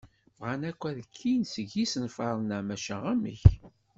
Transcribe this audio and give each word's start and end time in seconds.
Bɣan 0.39 0.61
akk 0.69 0.81
ad 0.89 0.99
kkin 1.07 1.41
deg 1.55 1.67
yisenfaṛen-a 1.75 2.59
maca 2.67 2.97
amek? 3.13 3.41